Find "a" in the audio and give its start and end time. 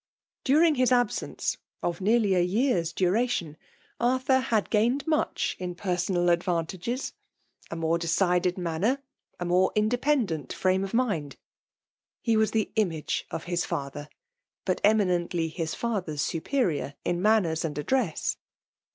2.33-2.41, 7.69-7.75, 9.39-9.45